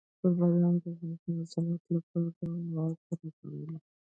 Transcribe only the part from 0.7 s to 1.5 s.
د افغانستان د